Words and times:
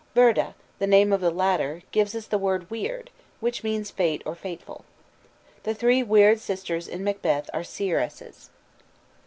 Vurdh, 0.15 0.55
the 0.79 0.87
name 0.87 1.13
of 1.13 1.21
the 1.21 1.29
latter, 1.29 1.83
gives 1.91 2.15
us 2.15 2.25
the 2.25 2.39
word 2.39 2.71
"weird," 2.71 3.11
which 3.39 3.63
means 3.63 3.91
fate 3.91 4.23
or 4.25 4.33
fateful. 4.33 4.83
The 5.61 5.75
three 5.75 6.01
Weird 6.01 6.39
Sisters 6.39 6.87
in 6.87 7.03
Macbeth 7.03 7.51
are 7.53 7.63
seeresses. 7.63 8.49